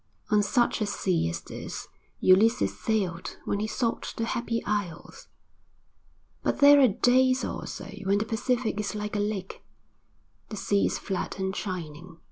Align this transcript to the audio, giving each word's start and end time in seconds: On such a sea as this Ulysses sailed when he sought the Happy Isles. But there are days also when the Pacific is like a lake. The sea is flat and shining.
On 0.31 0.41
such 0.41 0.81
a 0.81 0.87
sea 0.87 1.29
as 1.29 1.41
this 1.41 1.87
Ulysses 2.19 2.75
sailed 2.79 3.37
when 3.45 3.59
he 3.59 3.67
sought 3.67 4.15
the 4.17 4.25
Happy 4.25 4.63
Isles. 4.65 5.27
But 6.41 6.57
there 6.57 6.79
are 6.81 6.87
days 6.87 7.45
also 7.45 7.85
when 8.05 8.17
the 8.17 8.25
Pacific 8.25 8.79
is 8.79 8.95
like 8.95 9.15
a 9.15 9.19
lake. 9.19 9.63
The 10.49 10.57
sea 10.57 10.87
is 10.87 10.97
flat 10.97 11.37
and 11.37 11.55
shining. 11.55 12.17